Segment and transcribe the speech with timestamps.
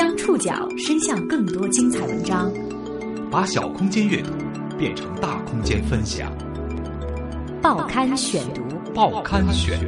[0.00, 2.50] 将触角伸向更多精彩文章，
[3.30, 4.30] 把小空间阅读
[4.78, 6.32] 变成大空间分享。
[7.60, 8.62] 报刊选读，
[8.94, 9.78] 报刊选。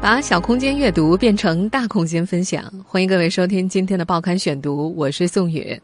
[0.00, 5.80] 把小空间阅读变成大空间分享，欢迎各位收听今天的报刊选读，我是宋宇。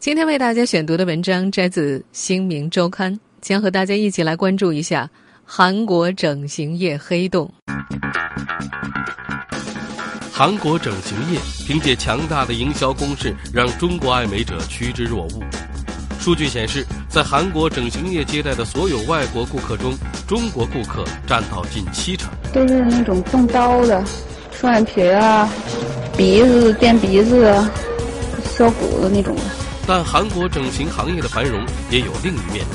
[0.00, 5.08] 今天为大家选读的文章摘自《新民周刊》，将和大家一起来关注一下
[5.50, 7.50] 韩国整形业黑洞。
[10.30, 15.40] 韩国整形业凭借强大的营销攻势，让中国爱美者趋之若鹜。
[16.20, 19.94] 数据显示，在韩国整形业接待的所有外国顾客中，
[20.28, 22.28] 中国顾客占到近七成。
[22.52, 24.04] 都是那种动刀的，
[24.52, 25.48] 双眼皮啊，
[26.14, 27.70] 鼻子垫鼻子啊，
[28.54, 29.42] 削骨的那种的。
[29.86, 32.66] 但韩国整形行业的繁荣也有另一面，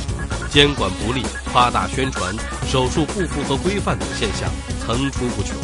[0.53, 2.31] 监管不力、夸大宣传、
[2.67, 4.47] 手术不符合规范等现象
[4.85, 5.57] 层出不穷。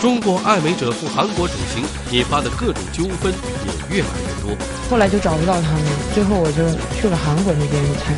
[0.00, 3.34] 中国爱美者赴韩国整形引发的各种纠纷
[3.66, 4.56] 也越来越多。
[4.88, 5.82] 后来就找不到他们，
[6.14, 6.62] 最后我就
[7.00, 8.14] 去了韩国那边，才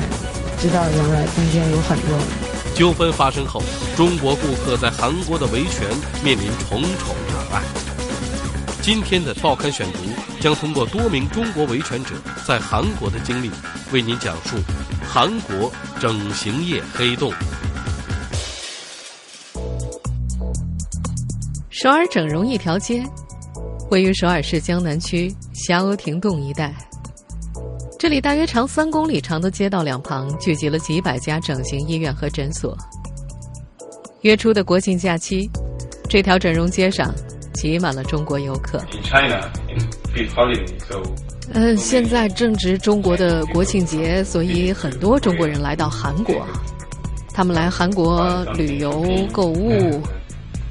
[0.60, 2.18] 知道原来中间有很多
[2.74, 3.62] 纠纷发生后，
[3.96, 5.88] 中国顾客在韩国的维权
[6.22, 7.85] 面临重重障碍。
[8.86, 9.98] 今天的报刊选读
[10.40, 12.14] 将通过多名中国维权者
[12.46, 13.50] 在韩国的经历，
[13.92, 14.56] 为您讲述
[15.04, 17.32] 韩国整形业黑洞。
[21.68, 23.02] 首尔整容一条街，
[23.90, 26.72] 位于首尔市江南区霞欧亭洞一带。
[27.98, 32.78] 这里大约长三公里长的街道两旁聚集了几百家整形医院和诊所。
[34.20, 35.50] 月初的国庆假期，
[36.08, 37.12] 这条整容街上
[37.56, 38.80] 挤满了中国游客。
[41.52, 46.46] 嗯，现在正值中国的国庆节，所以很多中国人来到韩国。
[47.32, 50.00] 他们来韩国旅游、购物，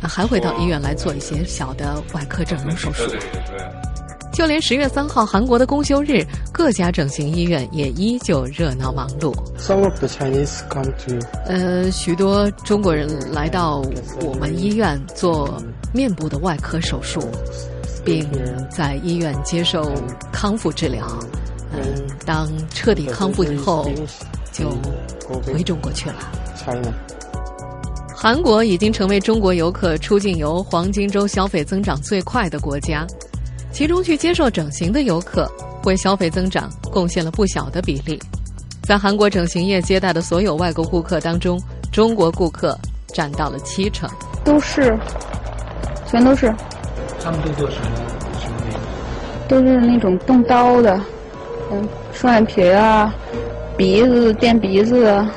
[0.02, 3.03] 还会到医院来做一些小的外科整容手术。
[4.35, 9.34] 就连十月三号韩国的公休日，各家整形医院也依旧热闹忙碌。
[9.57, 13.81] Some of the Chinese come to 呃，许多中国人来到
[14.22, 15.57] 我们医院做
[15.94, 17.22] 面部的外科手术，
[18.03, 18.29] 并
[18.69, 19.90] 在医院接受
[20.34, 21.07] 康复治疗。
[21.72, 23.90] 嗯，当彻底康复以后，
[24.51, 24.69] 就
[25.45, 26.16] 回中国去了。
[26.57, 26.94] China.
[28.18, 33.06] 韩国已经成为中国游客出境游黄金周消费增长最快的国家，
[33.75, 35.52] 其中去接受整形的游客
[35.84, 38.18] 为消费增长贡献了不小的比例。
[38.84, 44.09] 在韩国整形业接待的所有外国顾客当中，中国顾客占到了七成。
[44.46, 44.97] 都是，
[46.09, 46.56] 全都是，
[47.22, 47.86] 他们都做什么
[48.40, 48.80] 什么原因？
[49.50, 50.97] 都是那种动刀的，
[51.69, 53.13] 嗯，双眼皮啊，
[53.75, 55.30] 鼻子垫鼻子啊，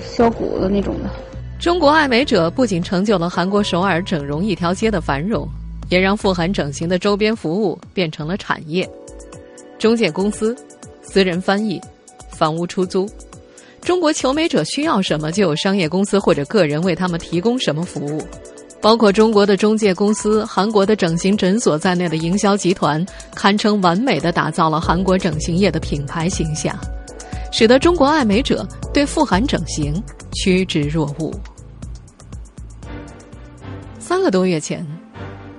[0.00, 1.10] 削骨的那种的。
[1.58, 5.48] 中国爱美者不仅成就了韩国首尔整容一条街的繁荣，
[5.94, 8.88] 也让富含整形的周边服务变成了产业。
[9.78, 10.52] 中介公司、
[11.02, 11.80] 私人翻译、
[12.30, 13.08] 房屋出租，
[13.80, 18.20] 中国求美者需要什么，就有商业公司或者个人为他们提供什么服务。
[18.82, 26.76] 包括中国的中介公司、韩国的整形诊所在内的营销集团，堪称完美的打造了韩国整形业的品牌形象，
[27.52, 31.32] 使得中国爱美者对富含整形趋之若鹜。
[34.00, 34.84] 三个多月前，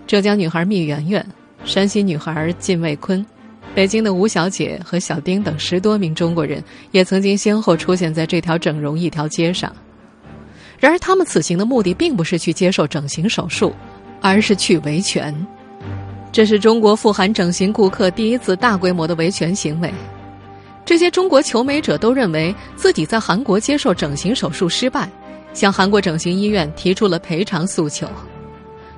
[0.07, 1.25] 浙江女孩蜜圆圆、
[1.63, 3.25] 山西女孩靳卫坤、
[3.73, 9.75] 北京的吴小姐和小丁等十多名中国人，也曾经先后出现在这条整容一条街上。
[10.79, 13.73] 然而，他们此行的目的并不是去接受整形手术，
[14.21, 15.33] 而是去维权。
[16.31, 19.91] 这是中国富含整形顾客第一次大规模的维权行为。
[20.85, 25.09] 这些中国求美者都认为自己在韩国接受整形手术失败，
[25.53, 28.07] 向韩国整形医院提出了赔偿诉求。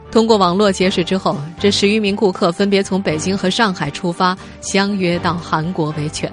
[0.09, 6.31] 通过网络结识之后，这十余名顾客分别从北京和上海出发，相约到韩国维权。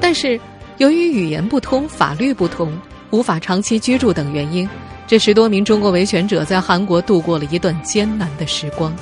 [0.00, 0.38] 但是，
[0.76, 2.72] 由于语言不通、法律不同，
[3.10, 4.68] 无法长期居住等原因，
[5.06, 8.94] 这十多名中国维权者在韩国度过了一段艰难的时光。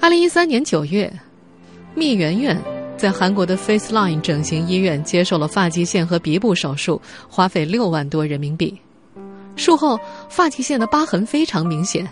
[0.00, 1.12] 二零一三年九月，
[1.94, 2.60] 蜜圆圆
[2.96, 8.76] 在韩国的 FaceLine 整形医院接受了发际线和鼻部手术，花费六万多人民币。
[9.56, 9.98] 术后，
[10.28, 12.06] 发际线的疤痕非常明显，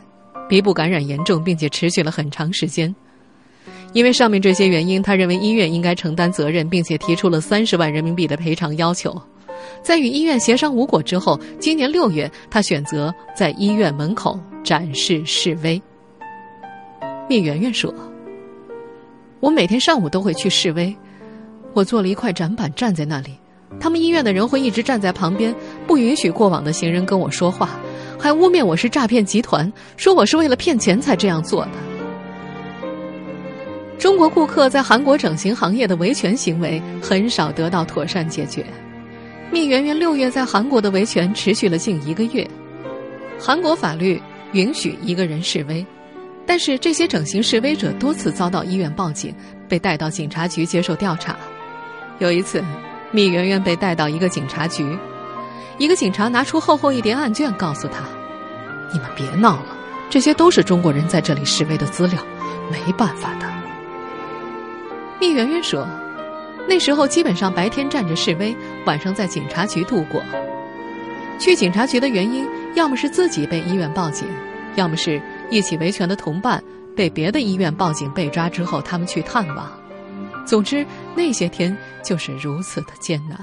[0.48, 2.94] 鼻部感染严重，并且持续了很长时间。
[3.92, 9.20] 因为上面这些原因，他认为医院应该承担责任，并且提出了三十万人民币的赔偿要求。
[9.82, 15.80] 在与医院协商无果之后，今年六月，他选择在医院门口展示示威。
[17.28, 17.92] 聂媛媛说
[19.40, 20.94] ：“我每天上午都会去示威，
[21.74, 23.38] 我做了一块展板站在那里，
[23.80, 25.54] 他们医院的人会一直站在旁边，
[25.86, 27.70] 不允许过往的行人跟我说话，
[28.18, 31.70] 还污蔑我是诈骗集团，说我是为了骗钱才这样做的。
[33.98, 38.64] 中国顾客在韩国整形行业的维权行为很少得到妥善解决。
[39.50, 42.48] 蜜圆圆六月在韩国的维权持续了近一个月。
[43.38, 44.20] 韩国法律
[44.52, 45.84] 允许一个人示威，
[46.46, 49.34] 但是这些整形示威者多次遭到医院报警，
[49.68, 51.36] 被带到警察局接受调查。
[52.18, 52.62] 有一次，
[53.12, 54.98] 米圆圆被带到一个警察局，
[55.78, 58.04] 一个警察拿出厚厚一叠案卷，告诉他
[58.92, 59.76] ：“你们别闹了，
[60.08, 62.18] 这些都是中国人在这里示威的资料，
[62.70, 63.46] 没办法的。”
[65.20, 65.86] 米圆圆说
[66.66, 68.56] ：“那时候基本上白天站着示威，
[68.86, 70.22] 晚上在警察局度过。
[71.38, 74.26] 去警察局的原因，要么是自己被医院报警，
[74.74, 75.20] 要么是
[75.50, 76.62] 一起维权的同伴
[76.96, 79.70] 被别的医院报警被抓之后，他们去探望。
[80.46, 80.86] 总之，
[81.16, 83.38] 那些天就是如此的艰难。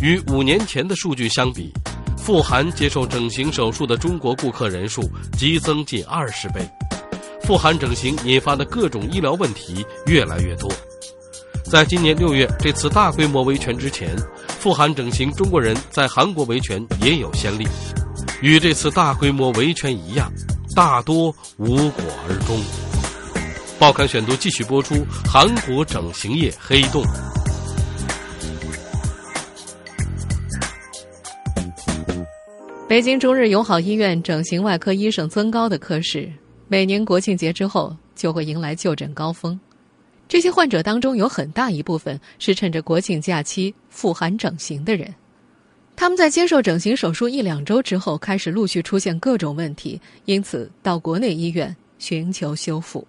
[0.00, 1.72] 与五年前的数据相比，
[2.16, 5.02] 富含接受整形手术的中国顾客人数
[5.36, 6.68] 激增近二十倍。”
[7.44, 10.70] 富含整形引发的各种医疗问题越来越多。
[11.64, 14.16] 在今年六月这次大规模维权之前，
[14.46, 17.66] 富含整形中国人在韩国维权也有先例，
[18.40, 20.32] 与这次大规模维权一样，
[20.76, 22.81] 大多无果而终。
[23.82, 27.02] 报刊选读继续播出：韩国整形业黑洞。
[32.88, 36.32] 北京中日友好医院整形外科医生曾高的科室。
[36.68, 39.58] 每年国庆节之后，就会迎来就诊高峰。
[40.28, 45.12] 这些患者当中有很大一部分是趁着国庆假期复韩整形的人。
[45.96, 53.04] 他们在接受整形手术一两周之后，开始陆续出现各种问题，因此到国内医院寻求修复。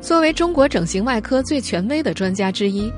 [0.00, 2.90] 作为中国整形外科最权威的专家之一，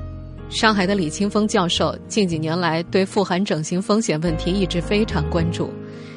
[0.49, 5.69] 上海的李清峰教授近几年来对富含整形风险问题一直非常关注。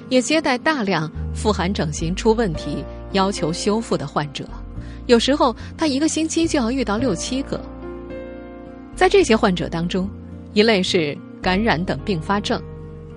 [0.09, 4.49] 也接待大量富含整形出问题、要求修复的患者，
[5.07, 7.61] 有时候他一个星期就要遇到六七个。
[8.95, 10.09] 在这些患者当中，
[10.53, 12.63] 一类是感染等并发症，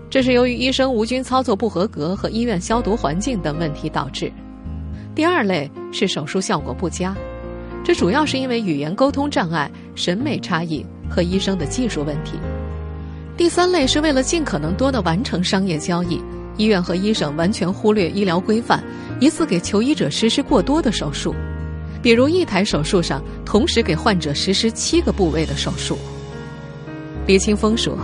[0.10, 4.28] 这是由于医生无菌操作不合格和医院消毒环境等问题导致；
[5.14, 7.16] 第二类是手术效果不佳，
[7.84, 12.34] 这主要是因为语言沟通障碍、审美差异和医生的技术问题；
[13.36, 16.22] 第三类是为了尽可能多的完成商业交易。
[16.58, 18.84] 医院和医生完全忽略医疗规范，
[19.22, 21.34] 一次给求医者实施过多的手术，
[22.02, 25.98] 比如一台手术上同时给患者实施七个部位的手术。
[27.26, 27.98] 李清峰说：“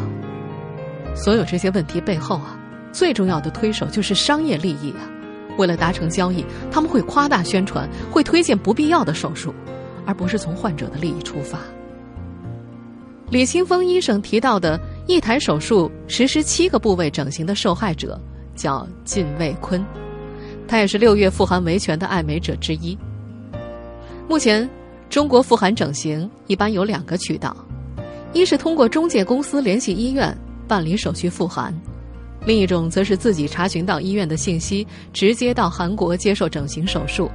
[1.14, 2.58] 所有这些问题背后啊，
[2.94, 5.04] 最重要的推手就是商业利益啊。
[5.58, 9.54] 为了达成交易，他们会夸大宣传，会推荐不必要的手术，
[10.06, 11.60] 而不是从患者的利益出发。”
[13.32, 18.20] 李清峰医生提到的一台手术实施七个部位整形的受害者。
[18.56, 19.86] 叫靳卫坤，
[20.66, 22.98] 他也是六月富含维权的爱美者之一。
[24.30, 24.70] 目前，
[25.10, 27.54] 中国富含整形一般有两个渠道：
[28.32, 30.34] 一是通过中介公司联系医院
[30.70, 31.70] 办理手续复含；
[32.46, 37.30] 另一种则是自己查询到医院的信息，直接到韩国接受整形手术。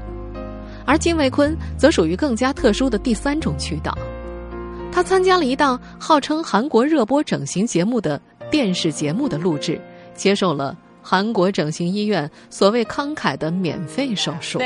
[0.86, 3.96] 而金卫坤则属于更加特殊的第三种渠道，
[4.92, 8.20] 他参加了一档号称韩国热播整形节目的
[8.50, 9.80] 电视节目的录制，
[10.14, 10.76] 接受了。
[11.02, 14.60] 韩国整形医院所谓慷慨的免费手术。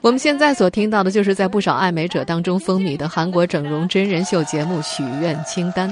[0.00, 5.90] 我们现在所听到的就是在不少爱美者当中风靡的韩国整容真人秀节目《许愿清单》。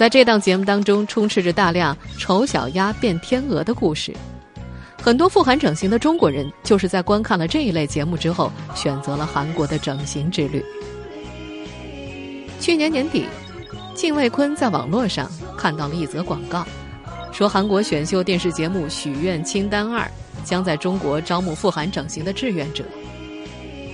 [0.00, 4.10] 在这档节目当中，充斥着大量丑小鸭变天鹅的故事。
[5.02, 10.64] 很多富含整形的中国人，就是在观看了这一类节目之后，选择了韩国的整形之旅。
[12.60, 13.26] 去年年底。
[13.94, 16.66] 靳卫坤在网络上看到了一则广告，
[17.30, 20.00] 说韩国选秀电视节目《许愿清单二》
[20.44, 22.82] 将在中国招募富含整形的志愿者。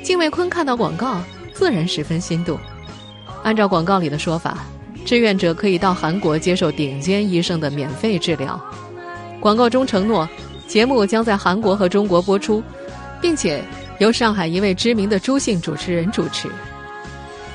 [0.05, 1.21] 靳卫坤看到广告，
[1.53, 2.57] 自然十分心动。
[3.43, 4.65] 按照广告里的说法，
[5.07, 8.61] 志愿者可以到韩国接受顶尖医生的免费治疗。
[9.39, 10.29] 广告中承诺，
[10.67, 12.61] 节目将在韩国和中国播出，
[13.23, 13.63] 并且
[14.01, 16.51] 由上海一位知名的朱姓主持人主持。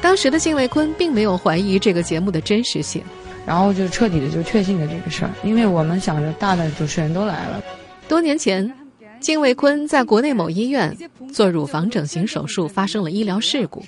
[0.01, 3.03] 当时的靳卫坤并没有怀疑这个节目的真实性，
[3.46, 7.62] 然后就彻底的就确信了这个事儿，因为我们想着大的主持人都来了。
[8.08, 8.74] 多年前，
[9.20, 10.96] 靳卫坤在国内某医院
[11.34, 13.84] 做乳房整形手术发生了医疗事故，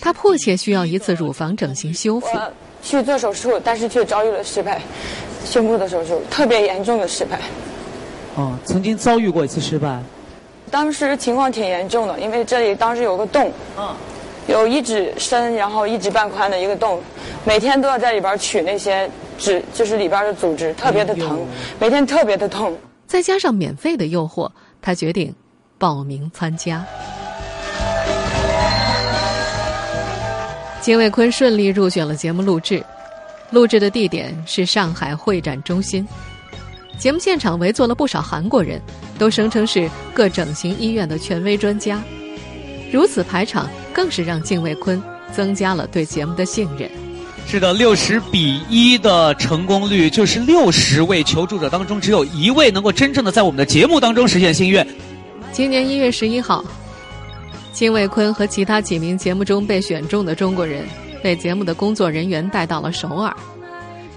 [0.00, 2.26] 他迫切需要一次乳房整形修复。
[2.82, 4.82] 去做手术，但是却遭遇了失败，
[5.44, 7.40] 胸部的手术特别严重的失败。
[8.34, 10.02] 哦，曾经遭遇过一次失败。
[10.70, 13.94] 当时情况挺严重的，因为这里当时有个洞，嗯，
[14.46, 17.00] 有一指深，然后一指半宽的一个洞，
[17.44, 19.08] 每天都要在里边取那些
[19.38, 21.40] 脂，就是里边的组织，特别的疼，
[21.78, 22.76] 每天特别的痛。
[23.06, 25.34] 再加上免费的诱惑，他决定
[25.76, 26.82] 报名参加。
[30.82, 32.84] 金卫坤顺利入选了节目录制，
[33.52, 36.04] 录制的地点是上海会展中心。
[36.98, 38.82] 节目现场围坐了不少韩国人，
[39.16, 42.02] 都声称是各整形医院的权威专家。
[42.90, 45.00] 如此排场，更是让金卫坤
[45.32, 46.90] 增加了对节目的信任。
[47.46, 54.84] 是的，六十比一的成功率，就是六十位求助者当中只有一位能够真正的在我们的节目当中实现心愿。
[55.52, 56.64] 今年一月十一号。
[57.72, 60.84] 金卫坤和其他几名节目中被选中的中国人，
[61.22, 63.34] 被节目的工作人员带到了首尔。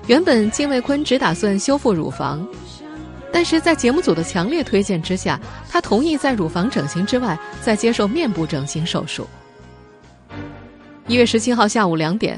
[0.07, 2.45] 原本金卫坤只打算修复乳房，
[3.31, 9.25] 但是在节目组的强烈推荐之下，他同意在乳房整形之外再接受面部整形手术。
[11.07, 12.38] 一月十七号下午两点，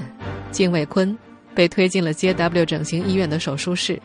[0.51, 1.17] 金卫坤
[1.55, 3.99] 被推进了 JW 整形医院的手术室，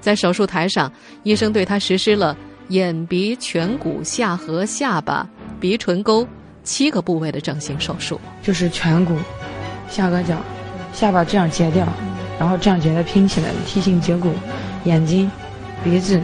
[0.00, 2.36] 在手术台上，医生对他实施了
[2.68, 5.26] 眼鼻颧骨下颌下巴。
[5.62, 6.26] 鼻唇沟
[6.64, 9.16] 七个部位的整形手术，就是颧骨、
[9.88, 10.36] 下颌角、
[10.92, 11.86] 下巴这样截掉，
[12.36, 14.32] 然后这样截的拼起来的梯形截骨，
[14.82, 15.30] 眼睛、
[15.84, 16.20] 鼻子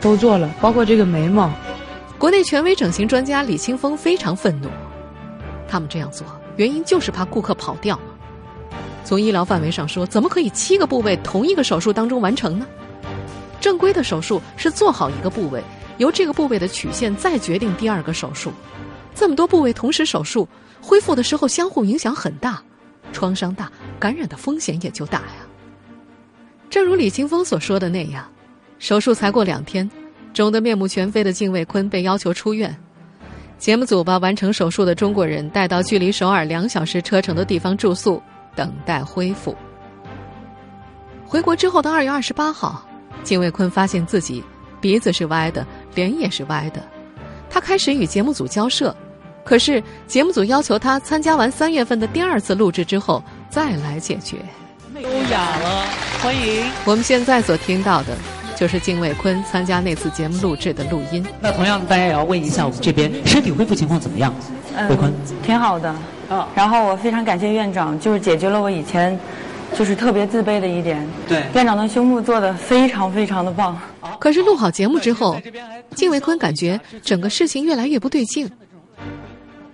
[0.00, 1.52] 都做了，包括这个眉毛。
[2.16, 4.70] 国内权威整形专家李清峰非常愤怒，
[5.68, 8.00] 他们这样做原因就是怕顾客跑掉。
[9.04, 12.66] 从医疗范围上说，怎么可以七个部位同一个手术当中完成呢？
[13.60, 15.62] 正规的手术是做好一个部位。
[15.98, 18.52] 由这个部位的曲线再决定第二个手术，
[19.14, 20.48] 这么多部位同时手术，
[20.80, 22.62] 恢复的时候相互影响很大，
[23.12, 25.46] 创伤大，感染的风险也就大呀。
[26.68, 28.26] 正如李清峰所说的那样，
[28.78, 29.88] 手术才过两天，
[30.32, 32.76] 肿得面目全非的敬卫坤被要求出院，
[33.56, 38.20] 节目组把完成手术的中国人带到距离首尔两小时车程的地方住宿，
[38.56, 39.56] 等待恢复。
[41.24, 42.84] 回国之后的二月二十八号，
[43.22, 44.42] 敬卫坤发现自己
[44.80, 45.64] 鼻子是歪的。
[45.94, 46.82] 脸也是歪的，
[47.48, 48.94] 他开始与节目组交涉，
[49.44, 54.36] 可是节目组要求他参加完三月份的第二次录制之后再来解决。
[54.94, 55.86] 优雅了，
[56.22, 56.64] 欢迎！
[56.84, 58.16] 我们现在所听到的，
[58.56, 61.24] 就是敬卫坤参加那次节目录制的录音。
[61.40, 64.32] 那同样，大家也要问一下我们这边身体恢复情况怎么样？
[64.88, 65.94] 卫坤，挺好的。
[66.30, 69.18] 嗯，然后我非常感谢院长，就是解决了我以前。
[69.72, 71.06] 就是特别自卑的一点。
[71.28, 73.78] 对，院长的胸部做的非常非常的棒。
[74.20, 75.40] 可是录好节目之后，
[75.94, 78.50] 金维坤感觉整个事情越来越不对劲。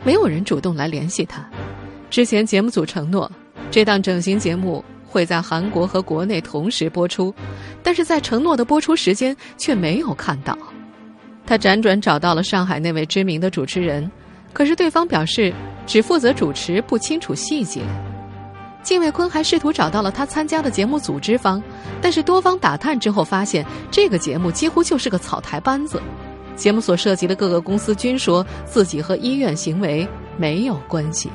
[0.03, 1.45] 没有人主动来联系他。
[2.09, 3.31] 之前节目组承诺，
[3.71, 7.35] 这档整形节目会在韩国和国内同时播出，
[7.83, 10.57] 但是在承诺的播出时间却没有看到。
[11.47, 14.11] 他辗转找到了上海那位知名的主持人，
[14.53, 15.53] 可是对方表示
[15.87, 17.83] 只负责主持，不清楚细节。
[18.83, 21.63] 靳卫坤还试图找到了他参加的节目组织方，
[22.01, 26.01] 但是多方打探之后发现，这个节目几乎就是个草台班子。
[26.57, 30.07] 节目所涉及的各个公司均说自己和医院行为
[30.37, 31.31] 没有关系。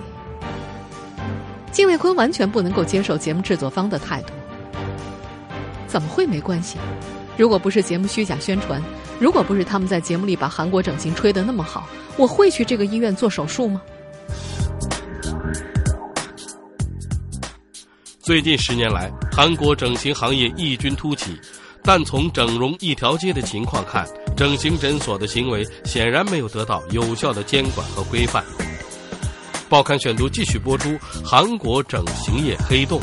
[1.71, 4.33] 靳卫坤完全不能够接受节目制作方的态度。
[5.87, 6.77] 怎么会没关系？
[7.37, 8.81] 如果不是节目虚假宣传，
[9.19, 11.87] 如果不是他们在节目里把韩国整形吹得那么好，
[12.17, 13.81] 我会去这个医院做手术吗？
[18.25, 21.39] 最近十年来，韩国整形行业异军突起，
[21.83, 24.03] 但从整容一条街的情况看，
[24.35, 28.43] 整形诊所的行为显然没有得到有效的监管和规范。
[29.69, 32.99] 报刊选读继续播出：韩国整形业黑洞。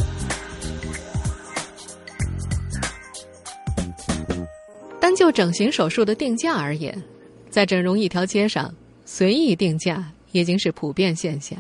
[5.01, 7.01] 单就整形手术的定价而言，
[7.49, 8.75] 在整容一条街上，
[9.05, 11.57] 随意定价已经是普遍现象。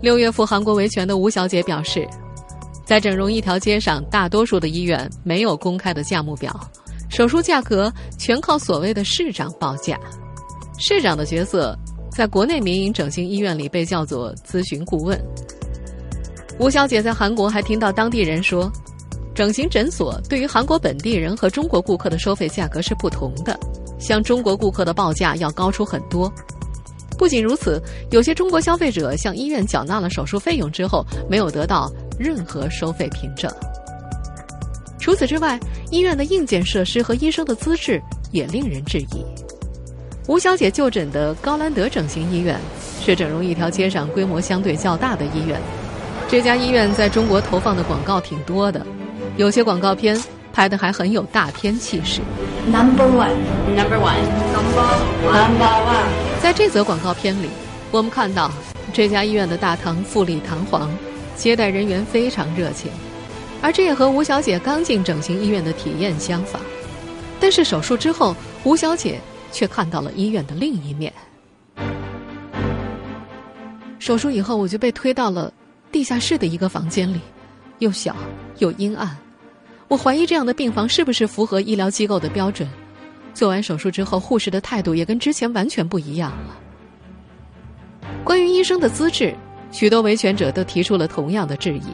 [0.00, 2.08] 六月赴韩国维权的吴小姐表示，
[2.84, 6.54] 在整容一条街上，大多数的医院没有公开的价目表，
[7.10, 9.98] 手术价格全靠所谓的市长报价。
[10.78, 11.76] 市长的角色
[12.12, 15.20] 在国内民营整形医院里被叫做咨询顾问。
[16.60, 18.70] 吴小姐在韩国还听到当地人说，
[19.34, 23.58] 整形诊所对于韩国本地人和中国顾客的收费价格是不同的，
[23.98, 26.32] 向中国顾客的报价要高出很多。
[27.18, 33.52] 不仅如此，有些中国消费者向医院缴纳了手术费用之后，没有得到任何收费凭证。
[35.00, 35.58] 除此之外，
[35.90, 39.24] 医院的硬件设施和医生的资质也令人质疑。
[40.28, 42.56] 吴小姐就诊的高兰德整形医院
[43.02, 45.60] 是整容一条街上规模相对较大的医院。
[46.28, 48.86] 这家医院在中国投放的广告挺多的，
[49.36, 50.20] 有些广告片。
[50.58, 52.20] 拍的还很有大片气势。
[52.66, 53.30] Number one,
[53.76, 54.18] number one,
[54.52, 54.82] number
[55.22, 56.42] number one。
[56.42, 57.48] 在这则广告片里，
[57.92, 58.50] 我们看到
[58.92, 60.90] 这家医院的大堂富丽堂皇，
[61.36, 62.90] 接待人员非常热情，
[63.62, 66.60] 而这也和吴小姐刚进整形医院的体验相仿。
[67.38, 68.34] 但是手术之后，
[68.64, 69.20] 吴小姐
[69.52, 71.12] 却看到了医院的另一面。
[74.00, 75.52] 手术以后，我就被推到了
[75.92, 77.20] 地下室的一个房间里，
[77.78, 78.16] 又小
[78.58, 79.16] 又阴暗。
[79.88, 82.68] 我怀疑这样的病房是不是符合医疗机构的标准？
[83.32, 86.58] 做完手术之后，护士的态度也跟之前完全不一样了。
[88.22, 89.34] 关于医生的资质，
[89.72, 91.84] 许多维权者都提出了同样的质疑。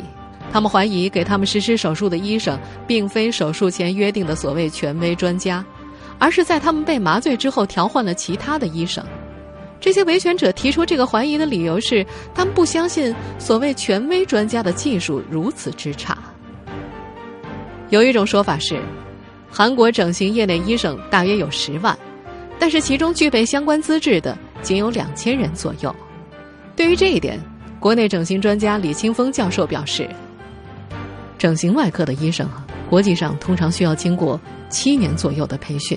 [0.53, 5.65] 他们怀疑给他们实施手术的医生并非手术前约定的所谓权威专家，
[6.19, 9.05] 而是在他们被麻醉之后调换了其他的医生。
[9.81, 16.17] 这些维权者提出这个怀疑的理由是，他们不相信所谓权威专家的技术如此之差。
[17.95, 18.83] 有一种说法是，
[19.49, 21.97] 韩国整形业内医生大约有十万，
[22.59, 25.95] 但是其中具备相关资质的仅有两千人左右。
[26.75, 27.41] 对于这一点，
[27.79, 30.11] 国内整形专家李清峰教授表示，
[31.39, 35.97] 整形外科的医生啊，国际上通常需要经过七年左右的培训，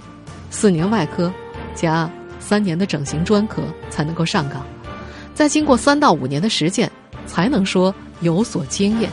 [0.51, 1.33] 四年外科
[1.73, 2.07] 加
[2.39, 4.63] 三年的整形专科才能够上岗，
[5.33, 6.91] 再经过三到五年的实践，
[7.25, 9.09] 才能说有所经验。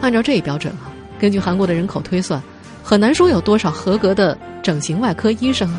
[0.00, 2.42] 按照这一标准啊，根据韩国的人口推算，
[2.82, 5.72] 很难说有多少合格的整形外科医生。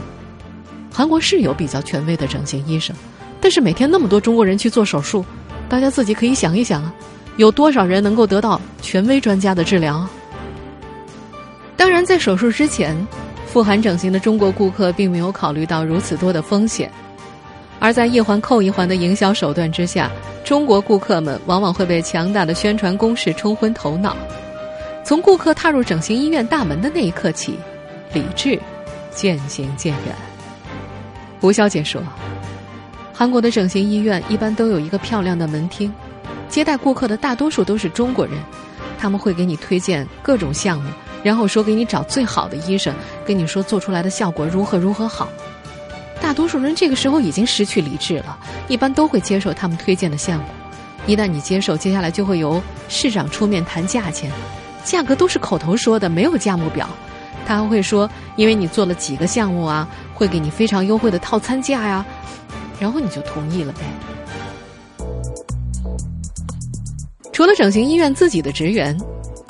[0.91, 2.95] 韩国是有比较权威的整形医生，
[3.41, 5.25] 但是每天那么多中国人去做手术，
[5.67, 6.93] 大家自己可以想一想啊，
[7.37, 10.07] 有多少人能够得到权威专家的治疗？
[11.75, 12.95] 当然，在手术之前，
[13.45, 16.89] 富含整形的中国顾客并没有考虑到如此多的风险，
[17.79, 20.09] 而在一环扣一环的营销手段之下，
[20.45, 24.15] 中国顾客们往往会被强大的宣传攻势冲昏头脑。
[25.05, 27.59] 从顾客踏入整形医院大门的那一刻起，
[28.11, 28.59] 理智
[29.11, 30.15] 渐行渐远。
[31.41, 32.01] 吴小姐说
[33.13, 35.93] ：“韩国的整形医院一般都有一个漂亮的门厅，
[36.49, 38.35] 接待顾客的大多数都是中国人，
[38.97, 40.89] 他们会给你推荐各种项目，
[41.21, 42.91] 然后说给你找最好的医生，
[43.23, 45.29] 跟你说做出来的效果如何如何好。
[46.19, 48.35] 大多数人这个时候已经失去理智了，
[48.67, 50.45] 一般都会接受他们推荐的项目。
[51.05, 54.31] 一旦你接受，接下来就会由市长出面谈价钱，
[54.85, 56.87] 价格都是口头说的，没有价目表。
[57.45, 62.05] 他还会说，因为你做了几个项目啊，会给你非常优惠的套餐价呀，
[62.79, 63.79] 然后你就同意了呗。
[67.33, 68.97] 除了整形医院自己的职员，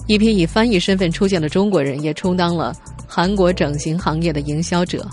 [0.08, 2.76] 一批以翻译身份出现的中国人也充当了
[3.08, 5.08] 韩国整形行业的营销者。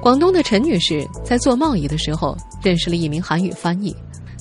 [0.00, 3.94] 广东的陈女士在做贸易的时候认识了一名韩语翻译，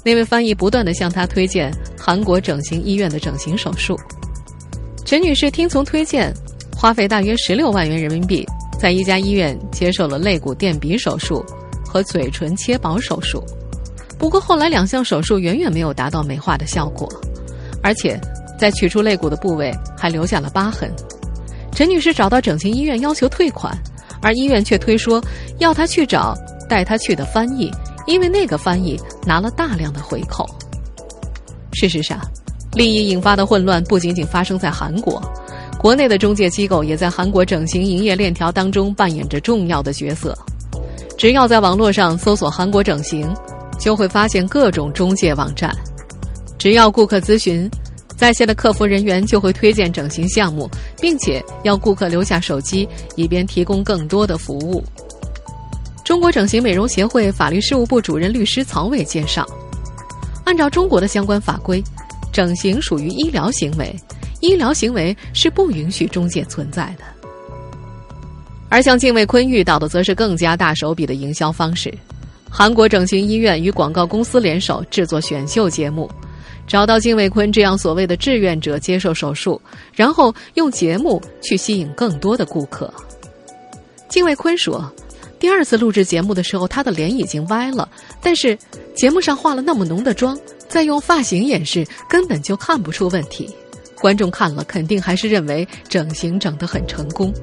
[0.06, 1.70] 那位翻译不断的向她推荐
[2.00, 4.00] 韩国整形医院的整形手术。
[5.10, 6.32] 陈女士听从推荐，
[6.72, 8.46] 花费大约十六万元人民币，
[8.80, 11.44] 在一家医院接受了肋骨垫鼻手术
[11.84, 13.44] 和嘴唇切薄手术。
[14.20, 17.10] 不过后来两项手术远远没有达到美化的效果，
[17.82, 18.22] 而且
[18.60, 20.94] 在取出肋骨的部位还留下了疤痕。
[21.72, 23.76] 陈女士找到整形医院要求退款，
[24.22, 25.20] 而医院却推说
[25.58, 26.36] 要她去找
[26.70, 27.72] 带她去的翻译，
[28.06, 28.96] 因为那个翻译
[29.26, 30.46] 拿了大量的回扣。
[31.74, 32.22] 事实上，
[32.80, 35.22] 利益引发的混乱不仅仅发生在韩国，
[35.78, 40.34] 国内的中介机构也在韩国整形营业链条当中扮演着重要的角色。
[41.18, 43.30] 只要在网络上搜索“韩国整形”，
[43.78, 45.76] 就会发现各种中介网站。
[46.58, 47.70] 只要顾客咨询，
[48.16, 50.70] 在线的客服人员就会推荐整形项目，
[51.02, 52.88] 并且要顾客留下手机，
[53.18, 54.82] 以便提供更多的服务。
[56.06, 59.46] 中国整形美容协会法律事务部主任律师曹伟介绍，
[60.46, 61.84] 按照中国的相关法规，
[62.32, 63.96] 整形属于医疗行为，
[64.42, 67.04] 医疗行为是不允许中介存在的。
[68.70, 71.92] 而像敬卫坤遇到的，则是更加大手笔的营销方式。
[72.50, 76.10] 韩国整形医院与广告公司联手制作选秀节目，
[76.68, 79.60] 找到敬卫坤这样所谓的志愿者接受手术，
[79.94, 82.94] 然后用节目去吸引更多的顾客。
[84.08, 84.92] 敬卫坤说，
[85.40, 87.88] 第二次录制节目的时候，他的脸已经歪了，
[88.22, 88.58] 但是
[88.96, 90.38] 节目上化了那么浓的妆，
[90.70, 93.54] 再用发型掩饰，根本就看不出问题。
[94.00, 97.34] 观众看了肯定还是认为整形整得很成功。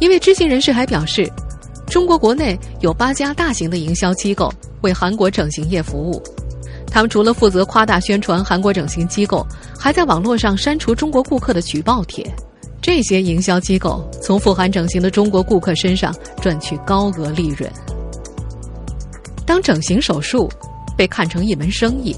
[0.00, 1.30] 一位知情人士还表示。
[1.86, 6.20] 中国国内有八家大型的营销机构为韩国整形业服务，
[6.90, 9.46] 他们除了负责夸大宣传韩国整形机构，
[9.78, 12.26] 还在网络上删除中国顾客的举报帖。
[12.80, 17.70] 这些营销机构从富含整形的中国顾客身上赚取高额利润。
[19.46, 20.48] 当整形手术
[20.96, 22.14] 被看成一门生意，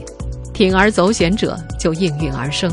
[0.55, 2.71] 铤而走险者就应运而生。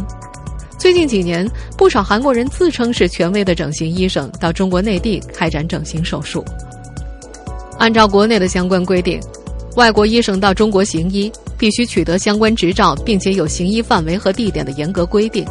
[0.79, 6.43] 最近几年，不少韩国人自称是权威的整形医生，到中国内地开展整形手术。
[7.79, 9.19] 按照国内的相关规定，
[9.75, 15.45] 外国医生到中国行医必须取得相关执照，并且有行医范围和地点的严格规定。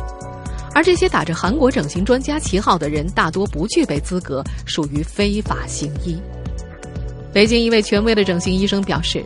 [0.74, 6.16] 而这些打着韩国整形专家旗号的人，大多不具备资格，属于非法行医。
[7.32, 9.24] 北京一位权威的整形医生表示，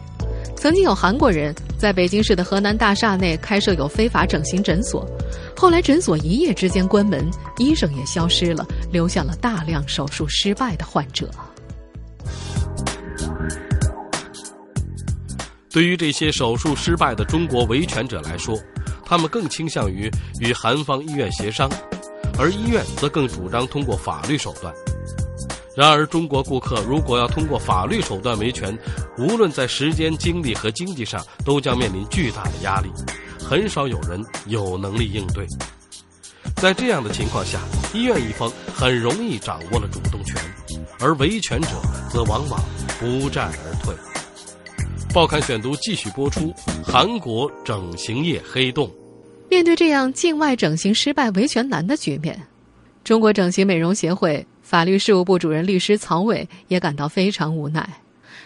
[0.56, 5.08] 曾经有韩国人在北京市的河南大厦内开设有非法整形诊所，
[5.56, 11.30] 后来诊所一夜之间关门，医生也消失了，留下了大量手术失败的患者。
[15.70, 18.58] 对于这些手术失败的中国维权者来说，
[19.04, 21.70] 他们更倾向于与韩方医院协商，
[22.38, 24.74] 而医院则更主张通过法律手段。
[25.76, 28.76] 然而，中国顾客如果要通过法律手段维权，
[29.18, 32.88] 无论在时间、精力和经济上，都将面临巨大的压力，
[33.38, 35.46] 很少有人有能力应对。
[36.56, 37.60] 在这样的情况下，
[37.92, 40.40] 医院一方很容易掌握了主动权，
[40.98, 41.68] 而维权者
[42.10, 42.58] 则往往
[42.98, 43.94] 不战而退。
[45.12, 48.90] 报刊选读继续播出：韩国整形业黑洞。
[49.50, 52.40] 面对这样境外整形失败、维权难的局面，
[53.04, 57.88] 中国整形美容协会法律事务部主任律师曹伟也感到非常无奈。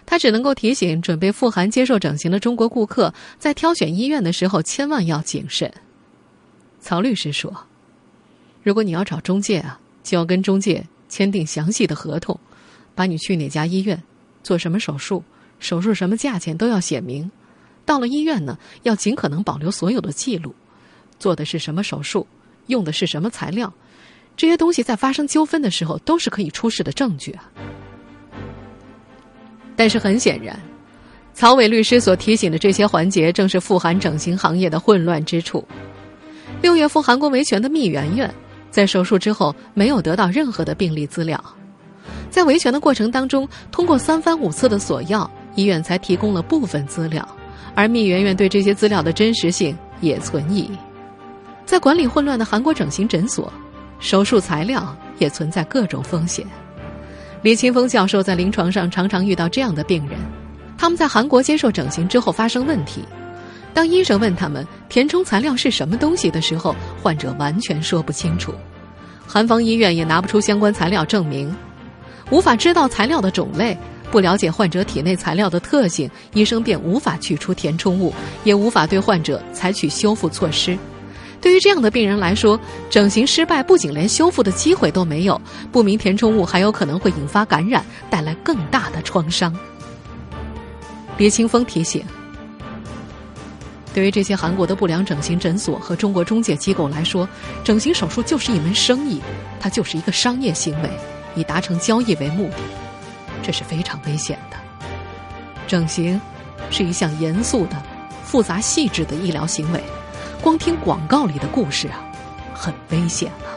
[0.04, 5.72] 他只能够提醒准备赴韩接受整形的中国顾客，在挑选医院的时候千万要谨慎。
[6.78, 7.66] 曹律师说
[8.62, 12.38] ：“如果你要找中介啊，就要跟中介签订详细的合同，
[12.94, 14.02] 把你去哪家医院、
[14.42, 15.24] 做什么手术。”
[15.58, 17.30] 手术什么价钱都要写明，
[17.86, 20.54] 到了医院呢，要尽可能保留所有的记录，
[21.18, 22.26] 做的是什么手术，
[22.66, 23.72] 用的是什么材料，
[24.36, 27.44] 这些东西在发生纠纷的时候都是可以出示的证据啊。
[29.76, 30.58] 但是很显然，
[31.34, 35.66] 曹伟律师所提醒的这些环节，正是富含整形行业的混乱之处。
[36.60, 38.32] 六月赴韩国维权的蜜圆圆，
[38.70, 41.42] 在手术之后没有得到任何的病历资料，
[42.30, 45.30] 在维权的过程当中，通过三番五次的索要。
[45.56, 47.28] 医院才提供了部分资料，
[47.74, 50.70] 而蜜圆圆对这些资料的真实性也存疑。
[51.66, 53.52] 在管理混乱的韩国整形诊所，
[54.00, 56.44] 手术材料也存在各种风险。
[57.42, 60.18] 李清峰教授在临床上常常遇到这样的病人，
[60.76, 63.04] 他们在韩国接受整形之后发生问题，
[63.72, 68.52] 当医生问他们填充材料是什么东西的时候，患者完全说不清楚，
[69.26, 71.54] 韩方医院也拿不出相关材料证明，
[72.30, 73.76] 无法知道材料的种类。
[74.10, 80.76] 不了解患者体内材料的特性，医生便无法取出填充物，也无法对患者采取修复措施。
[81.40, 82.58] 对于这样的病人来说，
[82.90, 85.40] 整形失败不仅连修复的机会都没有，
[85.72, 89.54] 不明填充物还有可能会引发感染，带来更大的创伤。
[91.16, 92.04] 别清风提醒：
[93.94, 97.28] 对于这些韩国的不良整形诊所和中国中介机构来说，
[97.64, 99.20] 整形手术就是一门生意，
[99.58, 100.90] 它就是一个商业行为，
[101.34, 102.56] 以达成交易为目的。
[103.42, 104.56] 这是非常危险的。
[105.66, 106.20] 整形
[106.70, 107.82] 是一项严肃的、
[108.22, 109.82] 复杂细致的医疗行为，
[110.42, 112.02] 光听广告里的故事啊，
[112.54, 113.52] 很危险啊。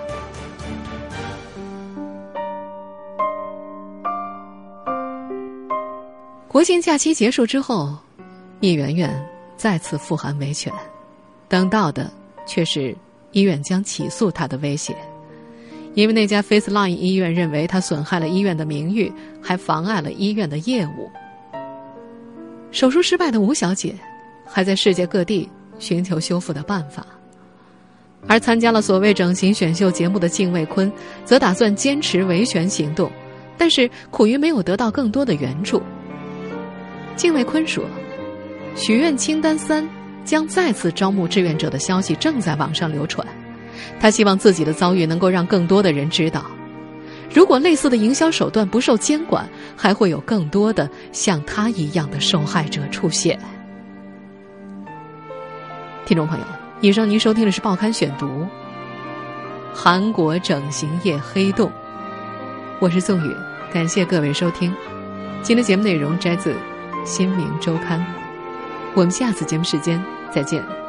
[6.49, 7.95] 国庆假期结束之后，
[8.59, 10.73] 聂圆圆再次赴韩维权，
[11.47, 12.11] 等到的
[12.45, 12.93] 却是
[13.31, 14.93] 医院将起诉她的威胁。
[15.93, 19.09] 因为那家 FaceLine 医院认为她损害了医院的名誉，
[19.41, 21.09] 还妨碍了医院的业务。
[22.71, 23.95] 手术失败的吴小姐，
[24.45, 27.05] 还在世界各地寻求修复的办法。
[28.27, 30.91] 而参加了所谓整形选秀节目的敬卫坤，
[31.25, 33.11] 则打算坚持维权行动，
[33.57, 35.81] 但是苦于没有得到更多的援助。
[37.17, 37.83] 敬卫坤说
[38.75, 39.87] ：“许愿清单三
[40.23, 43.27] 将再次招募志愿者的消息正在网上流传。”
[43.99, 46.45] 他希望自己的遭遇能够让更多的人知道，
[47.33, 53.37] 如果类似的营销手段不受监管，还会有更多的像他一样的受害者出现。
[56.13, 56.45] 听众朋友，
[56.79, 58.27] 以上您收听的是《报刊选读》，
[59.73, 61.71] 韩国整形业黑洞，
[62.79, 63.35] 我是宋宇，
[63.73, 64.71] 感谢各位收听。
[65.41, 66.53] 今天节目内容摘自
[67.03, 67.99] 《新民周刊》，
[68.93, 69.99] 我们下次节目时间
[70.31, 70.82] 再见。